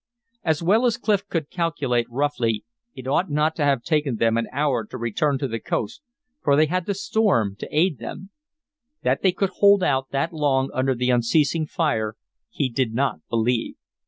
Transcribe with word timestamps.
As 0.43 0.63
well 0.63 0.87
as 0.87 0.97
Clif 0.97 1.27
could 1.27 1.51
calculate 1.51 2.07
roughly, 2.09 2.65
it 2.95 3.05
ought 3.07 3.29
not 3.29 3.55
to 3.57 3.63
have 3.63 3.83
taken 3.83 4.15
them 4.15 4.35
an 4.35 4.47
hour 4.51 4.83
to 4.83 4.97
return 4.97 5.37
to 5.37 5.47
the 5.47 5.59
coast, 5.59 6.01
for 6.41 6.55
they 6.55 6.65
had 6.65 6.87
the 6.87 6.95
storm 6.95 7.55
to 7.59 7.69
aid 7.69 7.99
them. 7.99 8.31
That 9.03 9.21
they 9.21 9.31
could 9.31 9.51
hold 9.57 9.83
out 9.83 10.09
that 10.09 10.33
long 10.33 10.71
under 10.73 10.95
the 10.95 11.11
unceasing 11.11 11.67
fire 11.67 12.15
he 12.49 12.67
did 12.67 12.95
not 12.95 13.19
believe. 13.29 13.75